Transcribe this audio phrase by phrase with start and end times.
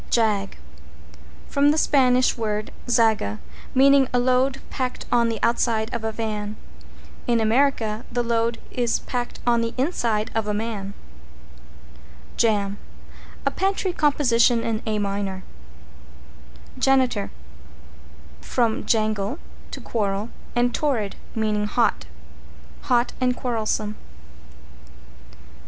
[0.09, 0.57] =JAG=
[1.47, 3.37] From the Spanish word zaga,
[3.75, 6.55] meaning a load packed on the outside of a van.
[7.27, 10.95] In America the load is packed on the inside of a man.
[12.35, 12.79] =JAM=
[13.45, 15.43] A pantry composition in A minor.
[16.79, 17.29] =JANITOR=
[18.41, 19.37] From jangle,
[19.69, 22.07] to quarrel, and torrid, meaning hot.
[22.89, 23.95] Hot and quarrelsome.